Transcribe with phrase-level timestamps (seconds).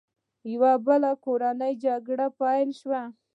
[0.53, 3.01] یوه بله کورنۍ جګړه پیل شوه.